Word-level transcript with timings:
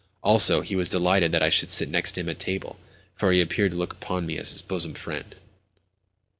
Also, 0.23 0.61
he 0.61 0.75
was 0.75 0.89
delighted 0.89 1.31
that 1.31 1.43
I 1.43 1.49
should 1.49 1.69
sit 1.69 1.87
next 1.87 2.17
him 2.17 2.27
at 2.27 2.39
table, 2.39 2.79
for 3.13 3.31
he 3.31 3.39
appeared 3.39 3.69
to 3.69 3.77
look 3.77 3.93
upon 3.93 4.25
me 4.25 4.35
as 4.39 4.51
his 4.51 4.63
bosom 4.63 4.95
friend. 4.95 5.35